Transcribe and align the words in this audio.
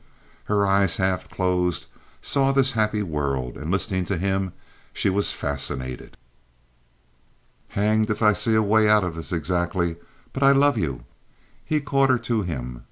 Her 0.45 0.65
eyes, 0.65 0.97
half 0.97 1.29
closed, 1.29 1.85
saw 2.23 2.51
this 2.51 2.71
happy 2.71 3.03
world; 3.03 3.55
and, 3.55 3.69
listening 3.69 4.03
to 4.05 4.17
him, 4.17 4.51
she 4.93 5.11
was 5.11 5.31
fascinated. 5.31 6.17
"Hanged 7.77 8.09
if 8.09 8.23
I 8.23 8.33
see 8.33 8.53
the 8.53 8.63
way 8.63 8.89
out 8.89 9.03
of 9.03 9.13
this, 9.13 9.31
exactly. 9.31 9.97
But 10.33 10.41
I 10.41 10.53
love 10.53 10.75
you!" 10.79 11.03
He 11.63 11.81
caught 11.81 12.09
her 12.09 12.17
to 12.17 12.41
him. 12.41 12.79